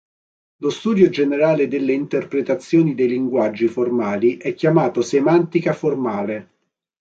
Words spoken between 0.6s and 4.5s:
Lo studio generale delle interpretazioni dei linguaggi formali